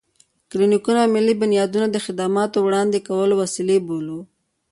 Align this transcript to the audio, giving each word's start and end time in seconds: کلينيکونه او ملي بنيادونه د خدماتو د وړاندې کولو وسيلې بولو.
کلينيکونه 0.51 0.99
او 1.03 1.09
ملي 1.15 1.33
بنيادونه 1.41 1.87
د 1.91 1.97
خدماتو 2.05 2.57
د 2.61 2.65
وړاندې 2.65 2.99
کولو 3.07 3.33
وسيلې 3.43 3.77
بولو. 3.87 4.19